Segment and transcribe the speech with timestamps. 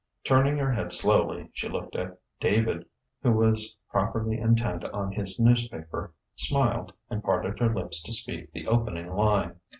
[0.23, 2.87] Turning her head slowly, she looked at David,
[3.21, 8.65] who was properly intent on his newspaper, smiled, and parted her lips to speak the
[8.65, 9.59] opening line.